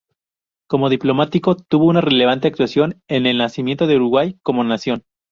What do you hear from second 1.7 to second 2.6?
una relevante